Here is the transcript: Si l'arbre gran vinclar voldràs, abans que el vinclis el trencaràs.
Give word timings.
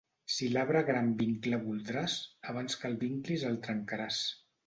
Si 0.35 0.47
l'arbre 0.53 0.79
gran 0.87 1.11
vinclar 1.19 1.59
voldràs, 1.65 2.17
abans 2.53 2.79
que 2.81 2.89
el 2.93 2.97
vinclis 3.05 3.47
el 3.53 3.63
trencaràs. 3.67 4.19